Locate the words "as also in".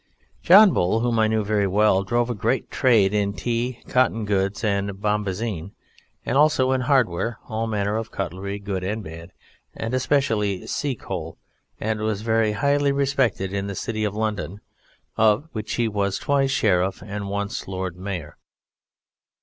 6.25-6.81